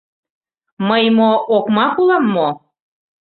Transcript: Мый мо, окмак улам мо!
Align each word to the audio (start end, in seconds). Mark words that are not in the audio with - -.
Мый 0.87 1.05
мо, 1.17 1.31
окмак 1.55 1.93
улам 2.01 2.25
мо! 2.35 2.49